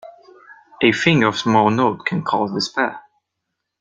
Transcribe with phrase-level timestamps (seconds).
[0.81, 3.01] A thing of small note can cause despair.